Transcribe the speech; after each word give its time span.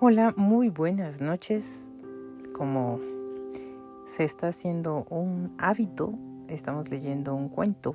Hola, 0.00 0.34
muy 0.36 0.70
buenas 0.70 1.20
noches. 1.20 1.88
Como 2.52 2.98
se 4.06 4.24
está 4.24 4.48
haciendo 4.48 5.06
un 5.08 5.54
hábito, 5.56 6.14
estamos 6.48 6.90
leyendo 6.90 7.32
un 7.32 7.48
cuento 7.48 7.94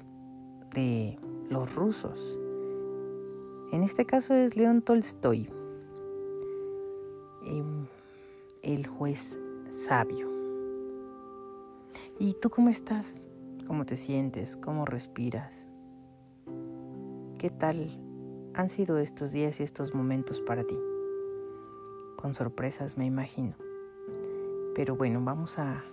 de 0.74 1.20
los 1.50 1.76
rusos. 1.76 2.40
En 3.74 3.84
este 3.84 4.06
caso 4.06 4.34
es 4.34 4.56
León 4.56 4.82
Tolstoy, 4.82 5.50
em, 7.46 7.86
el 8.64 8.88
juez 8.88 9.38
sabio. 9.70 10.30
¿Y 12.18 12.34
tú 12.42 12.50
cómo 12.50 12.70
estás? 12.70 13.26
¿Cómo 13.68 13.86
te 13.86 13.98
sientes? 13.98 14.56
¿Cómo 14.56 14.86
respiras? 14.86 15.68
¿Qué 17.38 17.50
tal 17.50 18.00
han 18.54 18.70
sido 18.70 19.00
estos 19.00 19.34
días 19.34 19.60
y 19.60 19.64
estos 19.64 19.94
momentos 19.94 20.40
para 20.40 20.64
ti? 20.64 20.78
Con 22.20 22.34
sorpresas, 22.34 22.98
me 22.98 23.06
imagino. 23.06 23.54
Pero 24.76 24.98
bueno, 24.98 25.22
vamos 25.24 25.58
a 25.58 25.84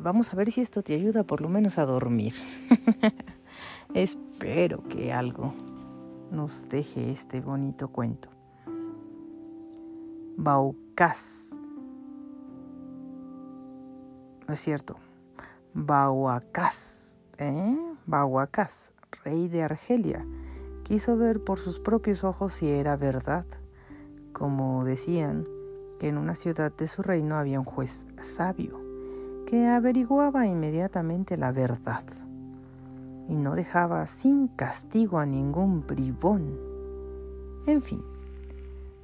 vamos 0.00 0.32
a 0.32 0.36
ver 0.36 0.50
si 0.52 0.60
esto 0.60 0.82
te 0.82 0.94
ayuda 0.94 1.24
por 1.24 1.40
lo 1.40 1.48
menos 1.48 1.76
a 1.78 1.84
dormir. 1.84 2.34
Espero 3.94 4.84
que 4.84 5.12
algo 5.12 5.52
nos 6.30 6.68
deje 6.68 7.10
este 7.10 7.40
bonito 7.40 7.88
cuento. 7.88 8.28
Baucas. 10.36 11.56
No 14.46 14.54
es 14.54 14.60
cierto. 14.60 14.96
Bauacás. 15.72 17.16
¿eh? 17.38 17.76
Bauacás, 18.06 18.92
rey 19.24 19.48
de 19.48 19.64
Argelia, 19.64 20.24
quiso 20.84 21.16
ver 21.16 21.42
por 21.42 21.58
sus 21.58 21.80
propios 21.80 22.22
ojos 22.22 22.52
si 22.52 22.68
era 22.68 22.96
verdad 22.96 23.44
como 24.34 24.84
decían 24.84 25.46
que 25.98 26.08
en 26.08 26.18
una 26.18 26.34
ciudad 26.34 26.70
de 26.76 26.88
su 26.88 27.02
reino 27.02 27.36
había 27.36 27.60
un 27.60 27.64
juez 27.64 28.06
sabio 28.20 28.78
que 29.46 29.66
averiguaba 29.66 30.46
inmediatamente 30.46 31.38
la 31.38 31.52
verdad 31.52 32.04
y 33.28 33.36
no 33.36 33.54
dejaba 33.54 34.06
sin 34.06 34.48
castigo 34.48 35.18
a 35.18 35.24
ningún 35.24 35.86
bribón. 35.86 36.58
En 37.66 37.80
fin, 37.80 38.02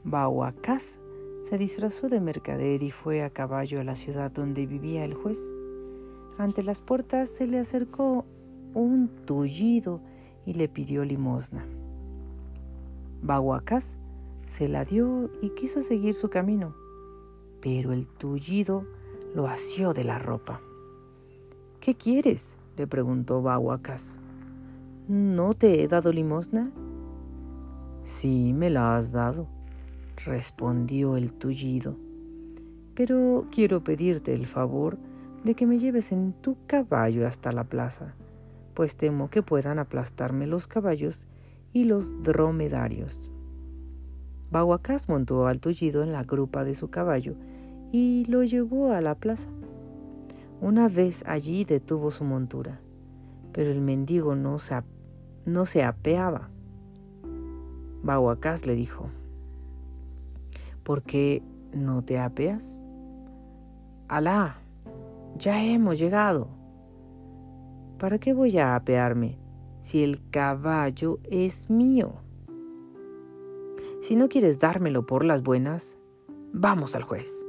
Bauacás 0.05 0.98
se 1.44 1.56
disfrazó 1.56 2.09
de 2.09 2.20
mercader 2.20 2.83
y 2.83 2.91
fue 2.91 3.22
a 3.22 3.31
caballo 3.31 3.81
a 3.81 3.84
la 3.84 3.97
ciudad 3.97 4.31
donde 4.31 4.67
vivía 4.67 5.05
el 5.05 5.15
juez. 5.15 5.39
Ante 6.39 6.62
las 6.62 6.81
puertas 6.81 7.31
se 7.31 7.47
le 7.47 7.59
acercó 7.59 8.25
un 8.75 9.09
tullido 9.25 10.00
y 10.44 10.55
le 10.55 10.69
pidió 10.69 11.05
limosna. 11.05 11.65
Bauacás 13.22 13.98
se 14.51 14.69
la 14.69 14.84
dio 14.84 15.31
y 15.41 15.51
quiso 15.51 15.81
seguir 15.81 16.15
su 16.15 16.29
camino, 16.29 16.75
pero 17.61 17.93
el 17.93 18.09
tullido 18.09 18.84
lo 19.33 19.47
asió 19.47 19.95
de 19.95 20.03
la 20.03 20.19
ropa. 20.19 20.61
¿Qué 21.79 21.95
quieres? 21.95 22.59
le 22.77 22.89
preguntó 22.89 23.43
Bahuacas. 23.43 24.19
¿No 25.06 25.55
te 25.55 25.81
he 25.81 25.87
dado 25.87 26.12
limosna? 26.12 26.73
Sí, 28.03 28.53
me 28.53 28.71
la 28.71 28.97
has 28.97 29.12
dado, 29.12 29.47
respondió 30.25 31.17
el 31.17 31.33
tullido. 31.33 31.95
Pero 32.97 33.47
quiero 33.53 33.84
pedirte 33.84 34.34
el 34.34 34.48
favor 34.48 34.98
de 35.45 35.55
que 35.55 35.65
me 35.65 35.78
lleves 35.78 36.11
en 36.11 36.33
tu 36.33 36.56
caballo 36.67 37.25
hasta 37.25 37.53
la 37.53 37.62
plaza, 37.62 38.17
pues 38.75 38.97
temo 38.97 39.31
que 39.31 39.45
puedan 39.45 39.78
aplastarme 39.78 40.48
los 40.48 40.67
caballos 40.67 41.28
y 41.73 41.84
los 41.84 42.25
dromedarios. 42.25 43.31
Bahuacás 44.51 45.09
montó 45.09 45.47
al 45.47 45.61
tullido 45.61 46.03
en 46.03 46.12
la 46.12 46.25
grupa 46.25 46.65
de 46.65 46.75
su 46.75 46.91
caballo 46.91 47.34
y 47.93 48.25
lo 48.27 48.43
llevó 48.43 48.93
a 48.93 49.00
la 49.00 49.15
plaza. 49.15 49.49
Una 50.61 50.88
vez 50.88 51.25
allí 51.27 51.65
detuvo 51.65 52.11
su 52.11 52.25
montura, 52.25 52.81
pero 53.53 53.71
el 53.71 53.81
mendigo 53.81 54.34
no 54.34 54.59
se, 54.59 54.83
no 55.47 55.66
se 55.66 55.84
apeaba. 55.84 56.50
Bahuacás 58.03 58.66
le 58.66 58.75
dijo, 58.75 59.09
¿por 60.83 61.03
qué 61.03 61.43
no 61.72 62.03
te 62.03 62.19
apeas? 62.19 62.83
Alá, 64.09 64.56
ya 65.39 65.62
hemos 65.62 65.99
llegado. 65.99 66.49
¿Para 67.99 68.19
qué 68.19 68.33
voy 68.33 68.59
a 68.59 68.75
apearme 68.75 69.39
si 69.81 70.03
el 70.03 70.28
caballo 70.31 71.21
es 71.31 71.71
mío? 71.71 72.15
Si 74.00 74.16
no 74.16 74.31
quieres 74.31 74.59
dármelo 74.59 75.05
por 75.05 75.27
las 75.27 75.43
buenas, 75.43 75.99
vamos 76.53 76.94
al 76.94 77.03
juez. 77.03 77.47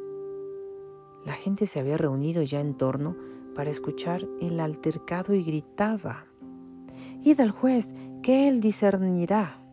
La 1.25 1.33
gente 1.33 1.65
se 1.65 1.79
había 1.79 1.97
reunido 1.97 2.43
ya 2.43 2.59
en 2.59 2.75
torno 2.75 3.15
para 3.55 3.69
escuchar 3.69 4.27
el 4.41 4.59
altercado 4.59 5.33
y 5.33 5.43
gritaba, 5.43 6.25
Id 7.23 7.39
al 7.39 7.51
juez, 7.51 7.95
que 8.21 8.49
él 8.49 8.59
discernirá. 8.59 9.63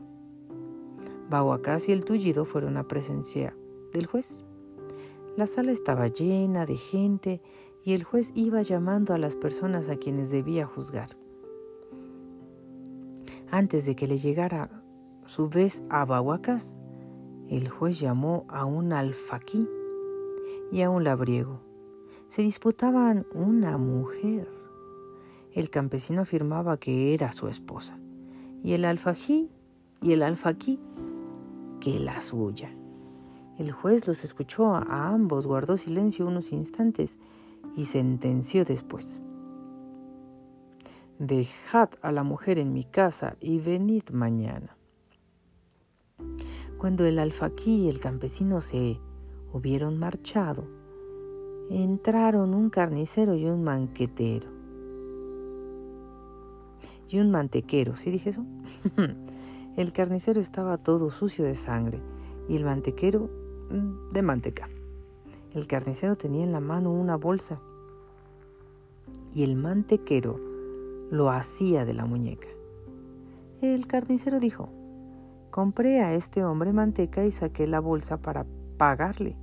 Bahuacás 1.28 1.88
y 1.88 1.92
el 1.92 2.04
tullido 2.04 2.44
fueron 2.44 2.76
a 2.76 2.86
presencia 2.86 3.56
del 3.92 4.06
juez. 4.06 4.40
La 5.36 5.48
sala 5.48 5.72
estaba 5.72 6.06
llena 6.06 6.64
de 6.64 6.76
gente 6.76 7.42
y 7.84 7.94
el 7.94 8.04
juez 8.04 8.30
iba 8.34 8.62
llamando 8.62 9.14
a 9.14 9.18
las 9.18 9.34
personas 9.34 9.88
a 9.88 9.96
quienes 9.96 10.30
debía 10.30 10.66
juzgar. 10.66 11.16
Antes 13.50 13.84
de 13.84 13.96
que 13.96 14.06
le 14.06 14.18
llegara 14.18 14.77
su 15.28 15.50
vez 15.50 15.84
a 15.90 16.06
Bahuacas, 16.06 16.74
el 17.50 17.68
juez 17.68 18.00
llamó 18.00 18.46
a 18.48 18.64
un 18.64 18.94
alfaquí 18.94 19.68
y 20.72 20.80
a 20.80 20.88
un 20.88 21.04
labriego. 21.04 21.60
Se 22.28 22.40
disputaban 22.40 23.26
una 23.34 23.76
mujer. 23.76 24.50
El 25.52 25.68
campesino 25.68 26.22
afirmaba 26.22 26.78
que 26.78 27.12
era 27.12 27.32
su 27.32 27.48
esposa 27.48 27.98
y 28.62 28.72
el 28.72 28.86
alfají 28.86 29.50
y 30.00 30.12
el 30.12 30.22
alfaquí 30.22 30.80
que 31.80 32.00
la 32.00 32.22
suya. 32.22 32.74
El 33.58 33.70
juez 33.70 34.06
los 34.06 34.24
escuchó 34.24 34.74
a 34.74 35.08
ambos, 35.08 35.46
guardó 35.46 35.76
silencio 35.76 36.26
unos 36.26 36.52
instantes 36.52 37.18
y 37.76 37.84
sentenció 37.84 38.64
después. 38.64 39.20
Dejad 41.18 41.90
a 42.00 42.12
la 42.12 42.22
mujer 42.22 42.58
en 42.58 42.72
mi 42.72 42.84
casa 42.84 43.36
y 43.40 43.58
venid 43.58 44.04
mañana. 44.10 44.77
Cuando 46.78 47.04
el 47.06 47.18
alfaquí 47.18 47.84
y 47.84 47.88
el 47.88 48.00
campesino 48.00 48.60
se 48.60 49.00
hubieron 49.52 49.98
marchado, 49.98 50.64
entraron 51.70 52.54
un 52.54 52.70
carnicero 52.70 53.34
y 53.34 53.46
un 53.46 53.64
manquetero. 53.64 54.48
Y 57.08 57.18
un 57.18 57.30
mantequero, 57.30 57.96
¿sí 57.96 58.10
dije 58.10 58.30
eso? 58.30 58.44
el 59.76 59.92
carnicero 59.92 60.40
estaba 60.40 60.78
todo 60.78 61.10
sucio 61.10 61.44
de 61.44 61.56
sangre 61.56 62.00
y 62.48 62.56
el 62.56 62.64
mantequero 62.64 63.28
mm, 63.70 64.12
de 64.12 64.22
manteca. 64.22 64.68
El 65.54 65.66
carnicero 65.66 66.16
tenía 66.16 66.44
en 66.44 66.52
la 66.52 66.60
mano 66.60 66.92
una 66.92 67.16
bolsa 67.16 67.60
y 69.34 69.42
el 69.42 69.56
mantequero 69.56 70.38
lo 71.10 71.30
hacía 71.30 71.84
de 71.84 71.94
la 71.94 72.04
muñeca. 72.04 72.48
El 73.60 73.86
carnicero 73.86 74.38
dijo, 74.38 74.68
Compré 75.58 76.02
a 76.02 76.14
este 76.14 76.44
hombre 76.44 76.72
manteca 76.72 77.24
y 77.24 77.32
saqué 77.32 77.66
la 77.66 77.80
bolsa 77.80 78.18
para 78.18 78.46
pagarle, 78.76 79.34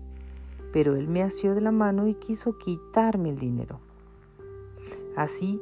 pero 0.71 0.95
él 0.95 1.09
me 1.09 1.21
asió 1.21 1.53
de 1.53 1.59
la 1.59 1.73
mano 1.73 2.07
y 2.07 2.13
quiso 2.13 2.57
quitarme 2.57 3.31
el 3.31 3.37
dinero. 3.37 3.81
Así, 5.17 5.61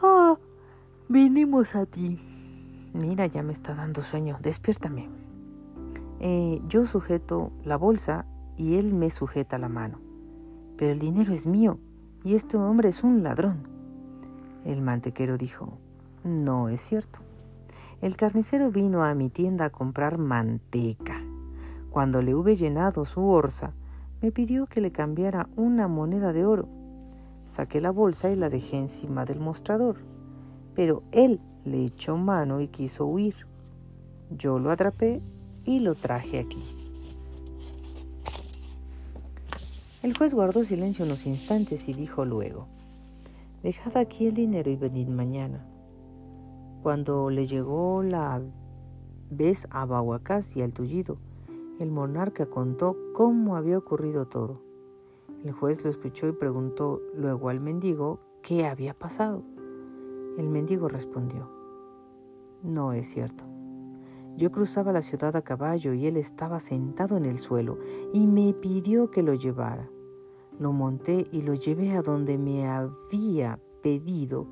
ah, 0.00 0.38
vinimos 1.08 1.74
a 1.74 1.86
ti. 1.86 2.20
Mira, 2.94 3.26
ya 3.26 3.42
me 3.42 3.52
está 3.52 3.74
dando 3.74 4.02
sueño, 4.02 4.38
despiértame. 4.40 5.08
Eh, 6.20 6.62
yo 6.68 6.86
sujeto 6.86 7.50
la 7.64 7.76
bolsa 7.76 8.26
y 8.56 8.76
él 8.76 8.94
me 8.94 9.10
sujeta 9.10 9.58
la 9.58 9.68
mano. 9.68 9.98
Pero 10.76 10.92
el 10.92 11.00
dinero 11.00 11.32
es 11.32 11.46
mío 11.46 11.80
y 12.22 12.36
este 12.36 12.56
hombre 12.56 12.90
es 12.90 13.02
un 13.02 13.24
ladrón. 13.24 13.64
El 14.64 14.82
mantequero 14.82 15.36
dijo, 15.36 15.78
no 16.22 16.68
es 16.68 16.80
cierto. 16.80 17.18
El 18.02 18.16
carnicero 18.16 18.72
vino 18.72 19.04
a 19.04 19.14
mi 19.14 19.30
tienda 19.30 19.66
a 19.66 19.70
comprar 19.70 20.18
manteca. 20.18 21.22
Cuando 21.88 22.20
le 22.20 22.34
hube 22.34 22.56
llenado 22.56 23.04
su 23.04 23.24
orza, 23.28 23.74
me 24.20 24.32
pidió 24.32 24.66
que 24.66 24.80
le 24.80 24.90
cambiara 24.90 25.48
una 25.54 25.86
moneda 25.86 26.32
de 26.32 26.44
oro. 26.44 26.68
Saqué 27.48 27.80
la 27.80 27.92
bolsa 27.92 28.28
y 28.28 28.34
la 28.34 28.50
dejé 28.50 28.76
encima 28.76 29.24
del 29.24 29.38
mostrador, 29.38 29.98
pero 30.74 31.04
él 31.12 31.38
le 31.64 31.84
echó 31.84 32.16
mano 32.16 32.60
y 32.60 32.66
quiso 32.66 33.06
huir. 33.06 33.46
Yo 34.36 34.58
lo 34.58 34.72
atrapé 34.72 35.22
y 35.64 35.78
lo 35.78 35.94
traje 35.94 36.40
aquí. 36.40 36.64
El 40.02 40.18
juez 40.18 40.34
guardó 40.34 40.64
silencio 40.64 41.04
unos 41.04 41.24
instantes 41.24 41.88
y 41.88 41.94
dijo 41.94 42.24
luego, 42.24 42.66
Dejad 43.62 43.96
aquí 43.96 44.26
el 44.26 44.34
dinero 44.34 44.72
y 44.72 44.74
venid 44.74 45.06
mañana. 45.06 45.64
Cuando 46.82 47.30
le 47.30 47.46
llegó 47.46 48.02
la 48.02 48.42
vez 49.30 49.68
a 49.70 49.86
Bahuacás 49.86 50.56
y 50.56 50.62
al 50.62 50.74
tullido, 50.74 51.18
El 51.78 51.90
monarca 51.90 52.46
contó 52.46 52.96
cómo 53.14 53.56
había 53.56 53.78
ocurrido 53.78 54.26
todo. 54.26 54.60
El 55.44 55.52
juez 55.52 55.84
lo 55.84 55.90
escuchó 55.90 56.28
y 56.28 56.32
preguntó 56.32 57.00
luego 57.14 57.48
al 57.48 57.60
mendigo 57.60 58.20
qué 58.42 58.66
había 58.66 58.94
pasado. 58.94 59.42
El 60.38 60.48
mendigo 60.48 60.88
respondió, 60.88 61.50
no 62.62 62.92
es 62.92 63.06
cierto. 63.08 63.44
Yo 64.36 64.50
cruzaba 64.50 64.92
la 64.92 65.02
ciudad 65.02 65.36
a 65.36 65.42
caballo 65.42 65.92
y 65.94 66.06
él 66.06 66.16
estaba 66.16 66.58
sentado 66.58 67.16
en 67.16 67.26
el 67.26 67.38
suelo 67.38 67.78
y 68.12 68.26
me 68.26 68.54
pidió 68.54 69.10
que 69.10 69.22
lo 69.22 69.34
llevara. 69.34 69.88
Lo 70.58 70.72
monté 70.72 71.26
y 71.32 71.42
lo 71.42 71.54
llevé 71.54 71.92
a 71.92 72.02
donde 72.02 72.38
me 72.38 72.68
había 72.68 73.60
pedido, 73.82 74.46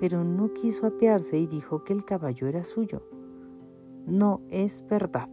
pero 0.00 0.24
no 0.24 0.54
quiso 0.54 0.86
apearse 0.86 1.38
y 1.38 1.46
dijo 1.46 1.84
que 1.84 1.92
el 1.92 2.06
caballo 2.06 2.46
era 2.46 2.64
suyo. 2.64 3.02
No 4.06 4.40
es 4.48 4.82
verdad. 4.88 5.28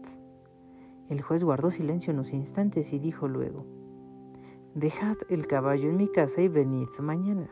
El 1.08 1.22
juez 1.22 1.46
guardó 1.46 1.72
silencio 1.72 2.12
unos 2.12 2.34
instantes 2.34 2.92
y 2.92 3.00
dijo 3.00 3.30
luego, 3.30 3.66
Dejad 4.76 5.16
el 5.30 5.48
caballo 5.48 5.90
en 5.90 5.96
mi 5.96 6.10
casa 6.10 6.42
y 6.42 6.50
venid 6.50 6.90
mañana. 7.00 7.50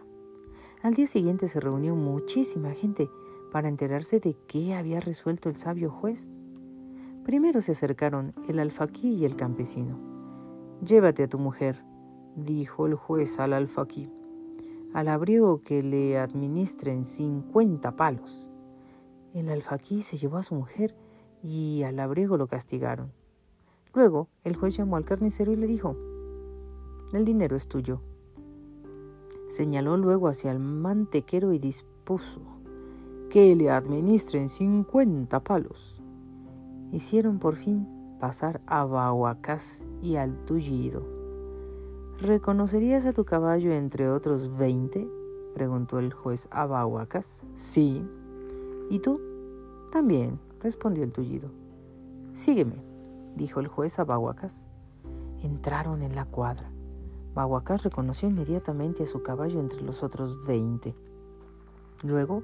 Al 0.83 0.93
día 0.93 1.07
siguiente 1.07 1.47
se 1.47 1.61
reunió 1.61 1.95
muchísima 1.95 2.71
gente 2.71 3.09
para 3.49 3.69
enterarse 3.69 4.19
de 4.19 4.35
qué 4.45 4.75
había 4.75 4.99
resuelto 4.99 5.47
el 5.47 5.55
sabio 5.55 5.91
juez. 5.91 6.37
Primero 7.23 7.61
se 7.61 7.71
acercaron 7.71 8.33
el 8.49 8.59
alfaquí 8.59 9.13
y 9.13 9.23
el 9.23 9.37
campesino. 9.37 9.97
Llévate 10.85 11.23
a 11.23 11.29
tu 11.29 11.39
mujer, 11.39 11.81
dijo 12.35 12.87
el 12.87 12.95
juez 12.95 13.39
al 13.39 13.53
alfaquí, 13.53 14.11
al 14.95 15.09
abrigo 15.09 15.61
que 15.61 15.83
le 15.83 16.17
administren 16.17 17.05
cincuenta 17.05 17.97
palos. 17.97 18.47
El 19.33 19.49
alfaquí 19.49 20.01
se 20.01 20.15
llevó 20.15 20.37
a 20.37 20.43
su 20.43 20.55
mujer 20.55 20.95
y 21.43 21.83
al 21.83 21.99
abrigo 21.99 22.37
lo 22.37 22.47
castigaron. 22.47 23.11
Luego 23.93 24.29
el 24.45 24.55
juez 24.55 24.77
llamó 24.77 24.95
al 24.95 25.03
carnicero 25.03 25.51
y 25.51 25.57
le 25.57 25.67
dijo, 25.67 25.97
el 27.11 27.25
dinero 27.25 27.57
es 27.57 27.67
tuyo. 27.67 27.99
Señaló 29.49 29.97
luego 29.97 30.29
hacia 30.29 30.53
el 30.53 30.59
mantequero 30.59 31.51
y 31.51 31.59
dispuso 31.59 32.39
que 33.29 33.53
le 33.53 33.69
administren 33.69 34.47
cincuenta 34.47 35.43
palos. 35.43 36.01
Hicieron 36.93 37.39
por 37.39 37.57
fin 37.57 37.85
pasar 38.21 38.61
a 38.65 38.85
Bahuacás 38.85 39.89
y 40.01 40.15
al 40.15 40.45
Tullido. 40.45 41.14
¿Reconocerías 42.21 43.05
a 43.05 43.11
tu 43.11 43.25
caballo 43.25 43.73
entre 43.73 44.09
otros 44.09 44.55
veinte? 44.57 45.05
preguntó 45.53 45.99
el 45.99 46.13
juez 46.13 46.47
a 46.49 46.65
Bahuacás. 46.65 47.43
Sí. 47.57 48.07
¿Y 48.89 48.99
tú? 48.99 49.19
También, 49.91 50.39
respondió 50.61 51.03
el 51.03 51.11
Tullido. 51.11 51.49
Sígueme, 52.33 52.81
dijo 53.35 53.59
el 53.59 53.67
juez 53.67 53.99
a 53.99 54.05
Bahuacás. 54.05 54.65
Entraron 55.43 56.01
en 56.03 56.15
la 56.15 56.25
cuadra. 56.25 56.71
Bahuacás 57.33 57.83
reconoció 57.83 58.29
inmediatamente 58.29 59.03
a 59.03 59.07
su 59.07 59.21
caballo 59.21 59.59
entre 59.59 59.81
los 59.81 60.01
otros 60.01 60.41
veinte. 60.45 60.95
Luego 62.01 62.43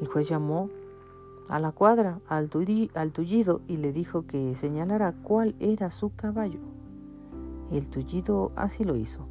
el 0.00 0.08
juez 0.08 0.28
llamó 0.28 0.70
a 1.50 1.58
la 1.58 1.72
cuadra 1.72 2.20
al, 2.26 2.48
tullido 2.48 3.60
y 3.68 3.76
le 3.76 3.92
dijo 3.92 4.26
que 4.26 4.56
señalara 4.56 5.12
cuál 5.22 5.56
era 5.60 5.90
su 5.90 6.14
caballo. 6.16 6.60
El 7.70 7.88
tullido 7.88 8.52
así 8.56 8.84
lo 8.84 8.96
hizo. 8.96 9.26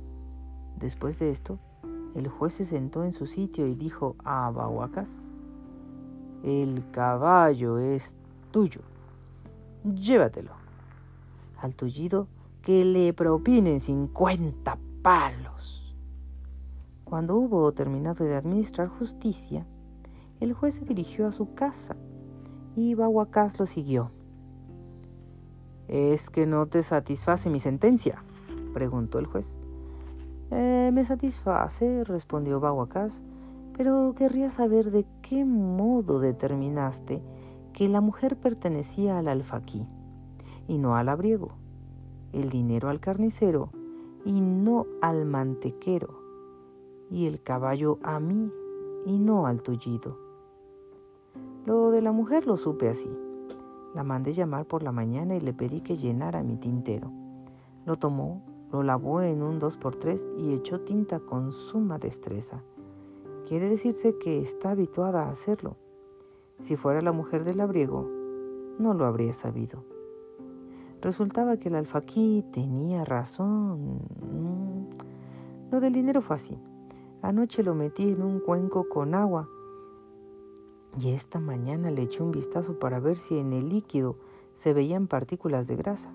Después 0.78 1.20
de 1.20 1.30
esto, 1.30 1.60
el 2.16 2.28
juez 2.30 2.54
se 2.54 2.66
sentó 2.66 3.04
en 3.04 3.12
su 3.12 3.26
sitio 3.26 3.68
y 3.68 3.76
dijo 3.76 4.16
a 4.24 4.50
Bahuacas, 4.50 5.28
el 6.44 6.90
caballo 6.92 7.80
es 7.80 8.16
tuyo, 8.52 8.82
llévatelo. 9.84 10.54
Al 11.58 11.76
tullido 11.76 12.28
que 12.62 12.86
le 12.86 13.14
propinen 13.14 13.82
cincuenta 13.82 14.78
palos. 15.02 15.96
Cuando 17.04 17.36
hubo 17.36 17.72
terminado 17.74 18.24
de 18.24 18.36
administrar 18.36 18.88
justicia, 18.88 19.66
el 20.40 20.54
juez 20.54 20.76
se 20.76 20.86
dirigió 20.86 21.28
a 21.28 21.34
su 21.34 21.54
casa 21.54 21.98
y 22.76 22.94
Bahuacás 22.96 23.60
lo 23.60 23.66
siguió. 23.66 24.12
¿Es 25.90 26.30
que 26.30 26.46
no 26.46 26.68
te 26.68 26.84
satisface 26.84 27.50
mi 27.50 27.60
sentencia? 27.60 28.24
Preguntó 28.74 29.20
el 29.20 29.26
juez. 29.26 29.60
Eh, 30.52 30.90
me 30.94 31.06
satisface, 31.06 32.04
respondió 32.04 32.60
Bahuacás, 32.60 33.22
pero 33.78 34.14
querría 34.16 34.50
saber 34.50 34.92
de 34.92 35.06
qué 35.22 35.46
modo 35.46 36.20
determinaste 36.20 37.22
que 37.74 37.88
la 37.88 38.02
mujer 38.02 38.36
pertenecía 38.36 39.18
al 39.20 39.28
alfaquí 39.28 39.88
y 40.68 40.78
no 40.78 40.96
al 40.96 41.10
abriego, 41.10 41.52
el 42.34 42.50
dinero 42.50 42.90
al 42.90 43.00
carnicero 43.00 43.70
y 44.26 44.42
no 44.42 44.86
al 45.02 45.26
mantequero, 45.26 46.20
y 47.10 47.26
el 47.26 47.42
caballo 47.42 48.00
a 48.04 48.20
mí 48.20 48.52
y 49.06 49.18
no 49.18 49.48
al 49.48 49.62
tullido. 49.62 50.18
Lo 51.66 51.92
de 51.92 52.02
la 52.02 52.12
mujer 52.12 52.48
lo 52.48 52.58
supe 52.58 52.90
así. 52.90 53.10
La 53.96 54.04
mandé 54.04 54.34
llamar 54.34 54.66
por 54.66 54.84
la 54.84 54.92
mañana 54.92 55.36
y 55.36 55.40
le 55.40 55.54
pedí 55.54 55.82
que 55.82 55.98
llenara 55.98 56.44
mi 56.44 56.58
tintero. 56.58 57.12
Lo 57.86 57.96
tomó, 57.96 58.42
lo 58.72 58.84
lavó 58.84 59.22
en 59.22 59.42
un 59.42 59.60
2x3 59.60 60.38
y 60.38 60.54
echó 60.54 60.82
tinta 60.82 61.20
con 61.20 61.52
suma 61.52 61.98
destreza. 61.98 62.64
Quiere 63.48 63.70
decirse 63.70 64.18
que 64.18 64.42
está 64.42 64.72
habituada 64.72 65.24
a 65.24 65.32
hacerlo. 65.32 65.76
Si 66.60 66.76
fuera 66.76 67.02
la 67.02 67.12
mujer 67.12 67.44
del 67.44 67.58
labriego, 67.58 68.08
no 68.78 68.94
lo 68.94 69.06
habría 69.06 69.34
sabido. 69.34 69.84
Resultaba 71.02 71.58
que 71.58 71.70
el 71.70 71.76
alfaquí 71.76 72.44
tenía 72.52 73.06
razón. 73.06 74.02
Mm. 74.22 74.90
Lo 75.72 75.80
del 75.80 75.94
dinero 75.94 76.22
fue 76.22 76.36
así. 76.36 76.58
Anoche 77.22 77.64
lo 77.64 77.76
metí 77.76 78.04
en 78.10 78.22
un 78.22 78.40
cuenco 78.40 78.88
con 78.90 79.14
agua 79.16 79.50
y 80.98 81.10
esta 81.10 81.40
mañana 81.40 81.92
le 81.92 82.04
eché 82.04 82.24
un 82.24 82.32
vistazo 82.32 82.80
para 82.80 83.00
ver 83.00 83.18
si 83.18 83.38
en 83.38 83.54
el 83.54 83.70
líquido 83.70 84.16
se 84.54 84.74
veían 84.74 85.08
partículas 85.08 85.68
de 85.68 85.76
grasa. 85.76 86.12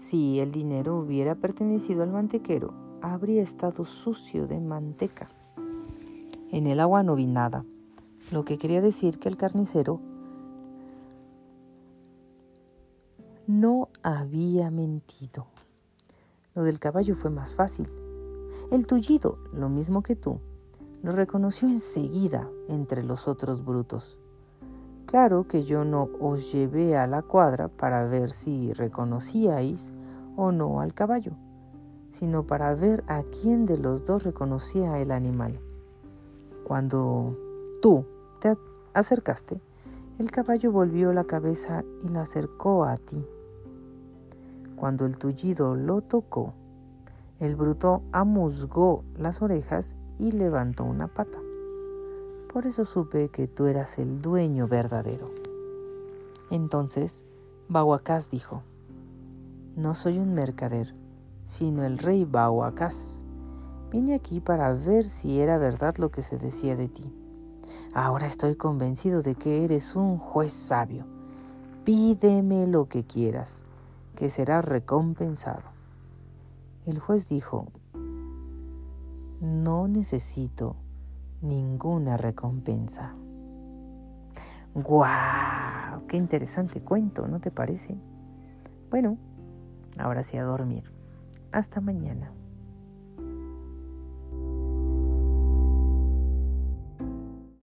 Si 0.00 0.40
el 0.40 0.50
dinero 0.50 0.98
hubiera 0.98 1.34
pertenecido 1.34 2.02
al 2.02 2.10
mantequero, 2.10 2.72
habría 3.02 3.42
estado 3.42 3.84
sucio 3.84 4.46
de 4.46 4.58
manteca. 4.58 5.28
En 6.50 6.66
el 6.66 6.80
agua 6.80 7.02
no 7.02 7.16
vi 7.16 7.26
nada, 7.26 7.66
lo 8.32 8.46
que 8.46 8.56
quería 8.56 8.80
decir 8.80 9.18
que 9.18 9.28
el 9.28 9.36
carnicero 9.36 10.00
no 13.46 13.90
había 14.02 14.70
mentido. 14.70 15.48
Lo 16.54 16.64
del 16.64 16.80
caballo 16.80 17.14
fue 17.14 17.30
más 17.30 17.54
fácil. 17.54 17.86
El 18.72 18.86
tullido, 18.86 19.38
lo 19.52 19.68
mismo 19.68 20.02
que 20.02 20.16
tú, 20.16 20.40
lo 21.02 21.12
reconoció 21.12 21.68
enseguida 21.68 22.50
entre 22.68 23.04
los 23.04 23.28
otros 23.28 23.66
brutos. 23.66 24.18
Claro 25.10 25.48
que 25.48 25.64
yo 25.64 25.84
no 25.84 26.08
os 26.20 26.52
llevé 26.52 26.96
a 26.96 27.08
la 27.08 27.22
cuadra 27.22 27.66
para 27.66 28.04
ver 28.04 28.30
si 28.30 28.72
reconocíais 28.72 29.92
o 30.36 30.52
no 30.52 30.80
al 30.80 30.94
caballo, 30.94 31.32
sino 32.10 32.46
para 32.46 32.72
ver 32.76 33.02
a 33.08 33.24
quién 33.24 33.66
de 33.66 33.76
los 33.76 34.04
dos 34.04 34.22
reconocía 34.22 35.00
el 35.00 35.10
animal. 35.10 35.58
Cuando 36.62 37.36
tú 37.82 38.06
te 38.40 38.56
acercaste, 38.94 39.60
el 40.20 40.30
caballo 40.30 40.70
volvió 40.70 41.12
la 41.12 41.24
cabeza 41.24 41.82
y 42.04 42.08
la 42.12 42.20
acercó 42.20 42.84
a 42.84 42.96
ti. 42.96 43.26
Cuando 44.76 45.06
el 45.06 45.18
tullido 45.18 45.74
lo 45.74 46.02
tocó, 46.02 46.54
el 47.40 47.56
bruto 47.56 48.04
amusgó 48.12 49.02
las 49.16 49.42
orejas 49.42 49.96
y 50.20 50.30
levantó 50.30 50.84
una 50.84 51.08
pata. 51.08 51.40
Por 52.52 52.66
eso 52.66 52.84
supe 52.84 53.28
que 53.28 53.46
tú 53.46 53.66
eras 53.66 53.98
el 53.98 54.20
dueño 54.20 54.66
verdadero. 54.66 55.30
Entonces, 56.50 57.24
Bahuacás 57.68 58.28
dijo, 58.28 58.64
No 59.76 59.94
soy 59.94 60.18
un 60.18 60.34
mercader, 60.34 60.92
sino 61.44 61.84
el 61.84 61.98
rey 61.98 62.24
Bahuacás. 62.24 63.22
Vine 63.92 64.14
aquí 64.14 64.40
para 64.40 64.72
ver 64.72 65.04
si 65.04 65.38
era 65.38 65.58
verdad 65.58 65.94
lo 65.98 66.10
que 66.10 66.22
se 66.22 66.38
decía 66.38 66.74
de 66.74 66.88
ti. 66.88 67.12
Ahora 67.94 68.26
estoy 68.26 68.56
convencido 68.56 69.22
de 69.22 69.36
que 69.36 69.64
eres 69.64 69.94
un 69.94 70.18
juez 70.18 70.52
sabio. 70.52 71.06
Pídeme 71.84 72.66
lo 72.66 72.88
que 72.88 73.04
quieras, 73.04 73.64
que 74.16 74.28
será 74.28 74.60
recompensado. 74.60 75.70
El 76.84 76.98
juez 76.98 77.28
dijo, 77.28 77.68
no 79.40 79.86
necesito 79.86 80.74
ninguna 81.40 82.16
recompensa. 82.16 83.14
¡Guau! 84.74 86.06
¡Qué 86.06 86.16
interesante 86.16 86.80
cuento! 86.82 87.26
¿No 87.26 87.40
te 87.40 87.50
parece? 87.50 87.98
Bueno, 88.90 89.18
ahora 89.98 90.22
sí 90.22 90.36
a 90.36 90.44
dormir. 90.44 90.84
Hasta 91.52 91.80
mañana. 91.80 92.32